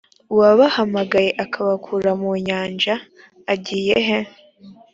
uwabahamagaye 0.33 1.31
akabakura 1.43 2.11
mu 2.21 2.31
nyanja 2.47 2.93
agiye 3.53 3.97
he 4.07 4.19